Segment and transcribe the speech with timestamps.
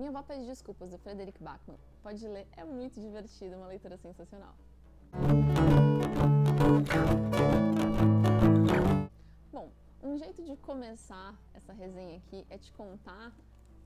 [0.00, 1.78] Minha Avó Pede Desculpas, do Frederick Bachmann.
[2.02, 4.54] Pode ler, é muito divertido, uma leitura sensacional.
[9.52, 9.70] Bom,
[10.02, 13.30] um jeito de começar essa resenha aqui é te contar,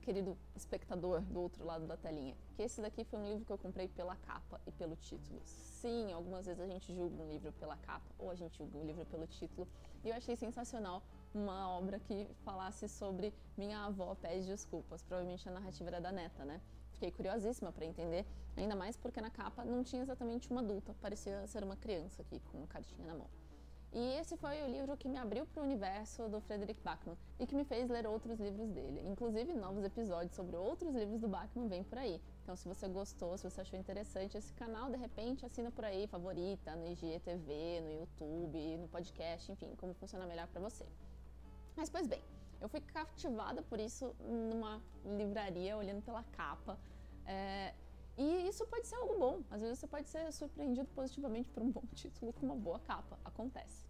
[0.01, 3.57] querido espectador do outro lado da telinha, que esse daqui foi um livro que eu
[3.57, 5.41] comprei pela capa e pelo título.
[5.43, 8.85] Sim, algumas vezes a gente julga um livro pela capa ou a gente julga um
[8.85, 9.67] livro pelo título,
[10.01, 11.03] e eu achei sensacional
[11.35, 15.03] uma obra que falasse sobre minha avó pede desculpas.
[15.03, 16.61] Provavelmente a narrativa era da neta, né?
[16.93, 21.45] Fiquei curiosíssima para entender, ainda mais porque na capa não tinha exatamente uma adulta, parecia
[21.45, 23.29] ser uma criança aqui com uma cartinha na mão.
[23.97, 27.47] E esse foi o livro que me abriu para o universo do Frederick Bachmann e
[27.47, 29.01] que me fez ler outros livros dele.
[29.05, 32.21] Inclusive, novos episódios sobre outros livros do Bachmann vêm por aí.
[32.43, 36.07] Então, se você gostou, se você achou interessante esse canal, de repente assina por aí,
[36.07, 40.85] favorita, no IGTV, no YouTube, no podcast, enfim, como funciona melhor para você.
[41.75, 42.21] Mas, pois bem,
[42.61, 46.79] eu fui cativada por isso numa livraria, olhando pela capa.
[47.25, 47.73] É,
[48.17, 49.41] e isso pode ser algo bom.
[49.51, 53.19] Às vezes você pode ser surpreendido positivamente por um bom título com uma boa capa.
[53.25, 53.85] Acontece.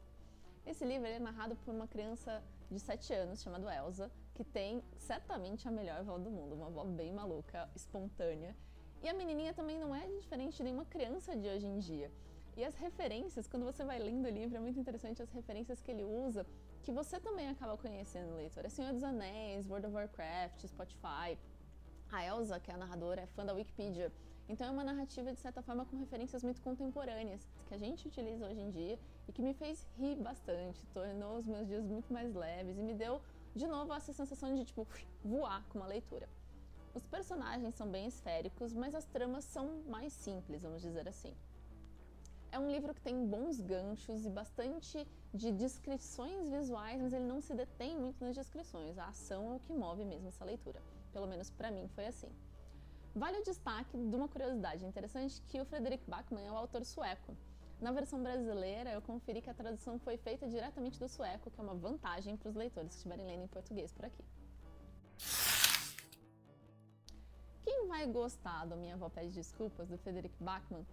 [0.65, 5.67] Esse livro é narrado por uma criança de 7 anos chamada Elsa, que tem certamente
[5.67, 8.55] a melhor avó do mundo, uma avó bem maluca, espontânea.
[9.03, 12.11] E a menininha também não é diferente de nenhuma criança de hoje em dia.
[12.57, 15.91] E as referências, quando você vai lendo o livro, é muito interessante as referências que
[15.91, 16.45] ele usa
[16.85, 18.63] que você também acaba conhecendo, leitor.
[18.63, 21.35] É Senhor dos Anéis, World of Warcraft, Spotify.
[22.11, 24.13] A Elsa, que é a narradora, é fã da Wikipedia.
[24.47, 28.45] Então é uma narrativa, de certa forma, com referências muito contemporâneas, que a gente utiliza
[28.45, 32.31] hoje em dia e que me fez rir bastante, tornou os meus dias muito mais
[32.35, 33.19] leves e me deu,
[33.55, 34.87] de novo, essa sensação de, tipo,
[35.23, 36.29] voar com uma leitura.
[36.93, 41.33] Os personagens são bem esféricos, mas as tramas são mais simples, vamos dizer assim.
[42.55, 47.41] É um livro que tem bons ganchos e bastante de descrições visuais, mas ele não
[47.41, 48.97] se detém muito nas descrições.
[48.97, 50.81] A ação é o que move mesmo essa leitura.
[51.11, 52.29] Pelo menos para mim foi assim.
[53.13, 57.35] Vale o destaque de uma curiosidade interessante que o Frederick Backman é o autor sueco.
[57.81, 61.63] Na versão brasileira, eu conferi que a tradução foi feita diretamente do sueco, que é
[61.63, 64.23] uma vantagem para os leitores que estiverem lendo em português por aqui.
[67.65, 70.85] Quem vai gostar do Minha Avó Pede Desculpas, do Frederick Backman,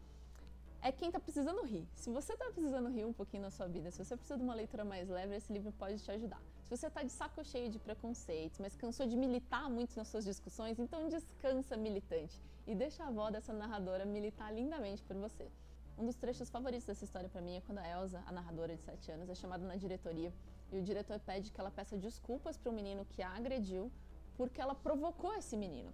[0.82, 1.86] é quem está precisando rir.
[1.94, 4.52] Se você está precisando rir um pouquinho na sua vida, se você precisa de uma
[4.52, 6.42] leitura mais leve, esse livro pode te ajudar.
[6.64, 10.24] Se você está de saco cheio de preconceitos, mas cansou de militar muito nas suas
[10.24, 15.48] discussões, então descansa, militante, e deixa a avó dessa narradora militar lindamente por você.
[15.96, 18.82] Um dos trechos favoritos dessa história para mim é quando a Elsa, a narradora de
[18.82, 20.32] 7 anos, é chamada na diretoria
[20.72, 23.92] e o diretor pede que ela peça desculpas para o menino que a agrediu
[24.36, 25.92] porque ela provocou esse menino.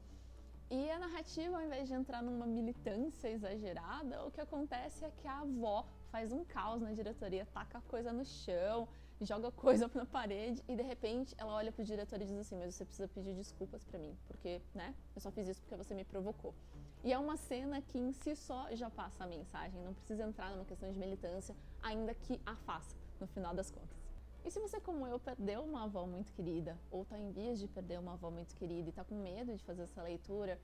[0.71, 5.27] E a narrativa, ao invés de entrar numa militância exagerada, o que acontece é que
[5.27, 8.87] a avó faz um caos na diretoria, taca coisa no chão,
[9.19, 12.75] joga coisa na parede e de repente ela olha pro diretor e diz assim: Mas
[12.75, 16.05] você precisa pedir desculpas para mim, porque, né, eu só fiz isso porque você me
[16.05, 16.55] provocou.
[17.03, 20.51] E é uma cena que em si só já passa a mensagem, não precisa entrar
[20.51, 24.08] numa questão de militância, ainda que a faça, no final das contas.
[24.45, 27.69] E se você, como eu, perdeu uma avó muito querida, ou está em vias de
[27.69, 30.59] perder uma avó muito querida e está com medo de fazer essa leitura,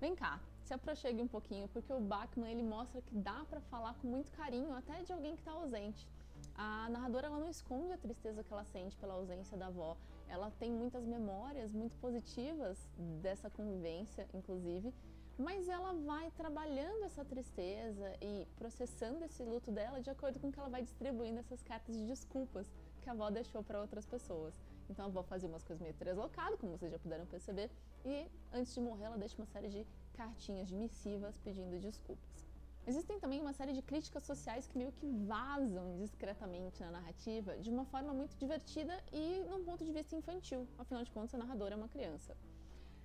[0.00, 3.94] vem cá, se aproxime um pouquinho, porque o Bachman ele mostra que dá para falar
[3.94, 6.08] com muito carinho até de alguém que está ausente.
[6.54, 9.96] A narradora ela não esconde a tristeza que ela sente pela ausência da avó.
[10.28, 12.78] Ela tem muitas memórias muito positivas
[13.20, 14.94] dessa convivência, inclusive,
[15.36, 20.58] mas ela vai trabalhando essa tristeza e processando esse luto dela de acordo com que
[20.58, 22.70] ela vai distribuindo essas cartas de desculpas
[23.04, 24.58] que a avó deixou para outras pessoas.
[24.88, 27.70] Então a avó fazia umas coisas meio treslocadas, como vocês já puderam perceber,
[28.04, 32.46] e antes de morrer ela deixa uma série de cartinhas de missivas pedindo desculpas.
[32.86, 37.70] Existem também uma série de críticas sociais que meio que vazam discretamente na narrativa de
[37.70, 40.66] uma forma muito divertida e num ponto de vista infantil.
[40.78, 42.36] Afinal de contas, a narradora é uma criança.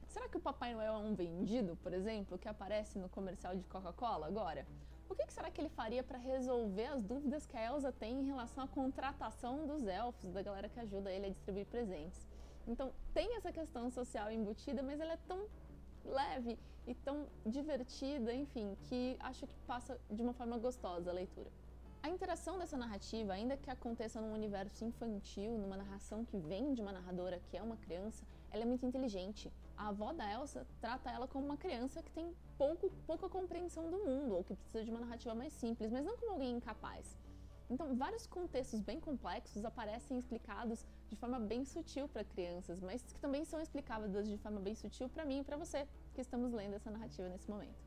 [0.07, 3.63] Será que o Papai Noel é um vendido, por exemplo, que aparece no comercial de
[3.65, 4.65] Coca-Cola agora?
[5.09, 8.25] O que será que ele faria para resolver as dúvidas que a Elsa tem em
[8.25, 12.27] relação à contratação dos elfos, da galera que ajuda ele a distribuir presentes?
[12.67, 15.47] Então, tem essa questão social embutida, mas ela é tão
[16.05, 21.49] leve e tão divertida, enfim, que acho que passa de uma forma gostosa a leitura.
[22.01, 26.81] A interação dessa narrativa, ainda que aconteça num universo infantil, numa narração que vem de
[26.81, 29.51] uma narradora que é uma criança, ela é muito inteligente.
[29.79, 33.99] A avó da Elsa trata ela como uma criança que tem pouco, pouca compreensão do
[33.99, 37.17] mundo, ou que precisa de uma narrativa mais simples, mas não como alguém incapaz.
[37.69, 43.17] Então, vários contextos bem complexos aparecem explicados de forma bem sutil para crianças, mas que
[43.21, 46.73] também são explicáveis de forma bem sutil para mim e para você, que estamos lendo
[46.73, 47.79] essa narrativa nesse momento.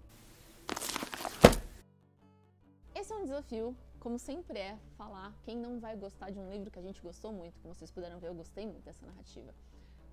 [2.94, 6.71] Esse é um desafio, como sempre é, falar quem não vai gostar de um livro
[6.71, 7.61] que a gente gostou muito.
[7.61, 9.53] Como vocês puderam ver, eu gostei muito dessa narrativa.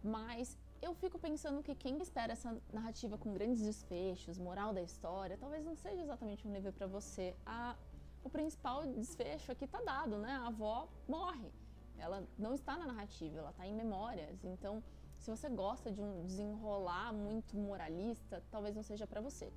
[0.04, 5.38] Mas eu fico pensando que quem espera essa narrativa com grandes desfechos, moral da história,
[5.38, 7.36] talvez não seja exatamente um livro para você.
[7.46, 7.76] A,
[8.24, 10.32] o principal desfecho aqui tá dado, né?
[10.32, 11.52] A avó morre.
[11.98, 14.44] Ela não está na narrativa, ela está em memórias.
[14.44, 14.82] Então,
[15.18, 19.52] se você gosta de um desenrolar muito moralista, talvez não seja para você.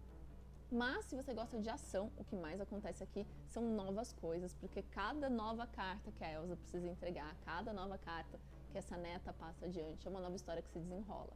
[0.70, 4.82] Mas se você gosta de ação, o que mais acontece aqui são novas coisas, porque
[4.82, 8.40] cada nova carta que a Elsa precisa entregar, cada nova carta
[8.72, 11.34] que essa neta passa adiante, é uma nova história que se desenrola.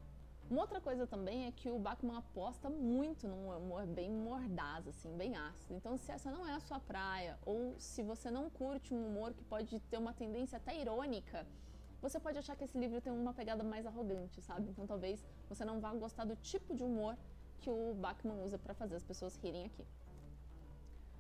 [0.49, 5.15] Uma outra coisa também é que o Bachmann aposta muito num humor bem mordaz, assim,
[5.17, 5.75] bem ácido.
[5.75, 9.35] Então, se essa não é a sua praia, ou se você não curte um humor
[9.35, 11.47] que pode ter uma tendência até irônica,
[12.01, 14.71] você pode achar que esse livro tem uma pegada mais arrogante, sabe?
[14.71, 17.17] Então, talvez você não vá gostar do tipo de humor
[17.61, 19.85] que o Bachmann usa para fazer as pessoas rirem aqui.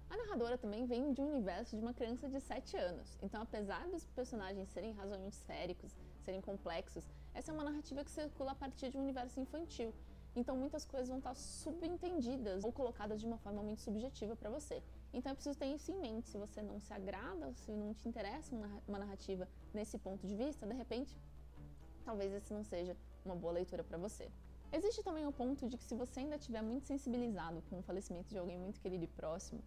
[0.09, 3.87] A narradora também vem de um universo de uma criança de 7 anos, então apesar
[3.89, 7.05] dos personagens serem razoavelmente séricos, serem complexos,
[7.35, 9.93] essa é uma narrativa que circula a partir de um universo infantil.
[10.35, 14.83] Então muitas coisas vão estar subentendidas ou colocadas de uma forma muito subjetiva para você.
[15.13, 16.29] Então é preciso ter isso em mente.
[16.29, 18.55] Se você não se agrada, se não te interessa
[18.87, 21.17] uma narrativa nesse ponto de vista, de repente,
[22.05, 22.95] talvez esse não seja
[23.25, 24.31] uma boa leitura para você.
[24.73, 28.29] Existe também o ponto de que se você ainda estiver muito sensibilizado com o falecimento
[28.29, 29.63] de alguém muito querido e próximo,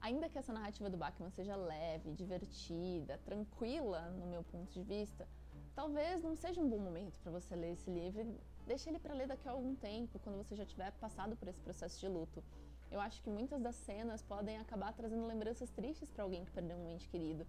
[0.00, 5.28] ainda que essa narrativa do Bachmann seja leve, divertida, tranquila no meu ponto de vista,
[5.74, 8.38] talvez não seja um bom momento para você ler esse livro.
[8.66, 11.60] Deixe ele para ler daqui a algum tempo, quando você já tiver passado por esse
[11.60, 12.42] processo de luto.
[12.90, 16.76] Eu acho que muitas das cenas podem acabar trazendo lembranças tristes para alguém que perdeu
[16.76, 17.46] um ente querido.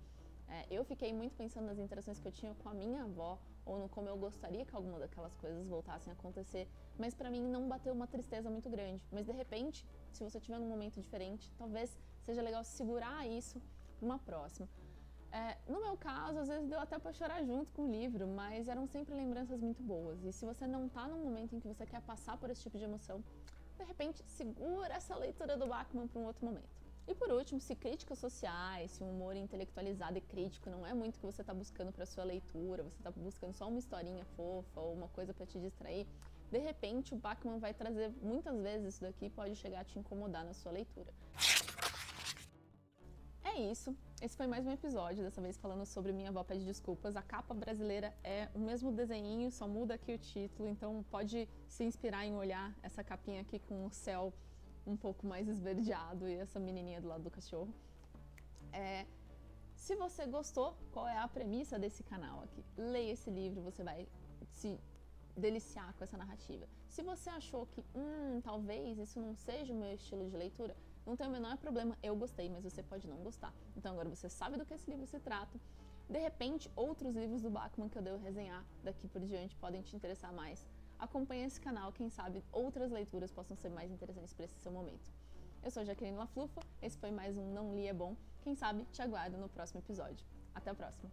[0.48, 3.80] É, eu fiquei muito pensando nas interações que eu tinha com a minha avó ou
[3.80, 6.68] no como eu gostaria que alguma daquelas coisas voltassem a acontecer,
[6.98, 9.02] mas para mim não bateu uma tristeza muito grande.
[9.12, 13.62] Mas de repente, se você tiver num momento diferente, talvez seja legal segurar isso
[13.98, 14.68] para uma próxima.
[15.32, 18.68] É, no meu caso, às vezes deu até para chorar junto com o livro, mas
[18.68, 20.24] eram sempre lembranças muito boas.
[20.26, 22.78] E se você não está num momento em que você quer passar por esse tipo
[22.78, 23.24] de emoção,
[23.78, 26.82] de repente segura essa leitura do Bachmann para um outro momento.
[27.08, 31.16] E por último, se críticas sociais, se um humor intelectualizado e crítico não é muito
[31.16, 34.80] o que você está buscando para sua leitura, você está buscando só uma historinha fofa
[34.80, 36.06] ou uma coisa para te distrair,
[36.52, 39.98] de repente o Bachmann vai trazer muitas vezes isso daqui e pode chegar a te
[39.98, 41.12] incomodar na sua leitura.
[43.54, 43.94] É isso.
[44.22, 47.18] Esse foi mais um episódio, dessa vez falando sobre Minha Avó Pede Desculpas.
[47.18, 51.84] A capa brasileira é o mesmo desenho, só muda aqui o título, então pode se
[51.84, 54.34] inspirar em olhar essa capinha aqui com o céu
[54.88, 57.74] um pouco mais esverdeado e essa menininha do lado do cachorro.
[58.72, 59.06] É,
[59.76, 62.64] se você gostou, qual é a premissa desse canal aqui?
[62.78, 64.08] Leia esse livro, você vai
[64.50, 64.80] se
[65.36, 66.66] deliciar com essa narrativa.
[66.88, 70.74] Se você achou que, hum, talvez isso não seja o meu estilo de leitura,
[71.06, 73.54] não tem o menor problema, eu gostei, mas você pode não gostar.
[73.76, 75.60] Então agora você sabe do que esse livro se trata.
[76.10, 79.96] De repente, outros livros do Bachmann que eu devo resenhar daqui por diante podem te
[79.96, 80.68] interessar mais
[81.02, 85.12] acompanhe esse canal, quem sabe outras leituras possam ser mais interessantes para esse seu momento.
[85.64, 88.16] Eu sou Jaqueline Laflufa, esse foi mais um Não Li é Bom.
[88.42, 90.26] Quem sabe te aguardo no próximo episódio.
[90.54, 91.12] Até a próxima!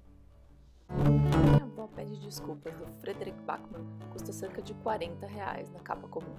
[0.91, 6.37] Minha avó pede desculpas do Frederick Bachmann custa cerca de 40 reais na capa comum.